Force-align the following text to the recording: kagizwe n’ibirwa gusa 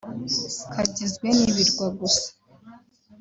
kagizwe 0.73 1.27
n’ibirwa 1.37 1.85
gusa 1.99 2.27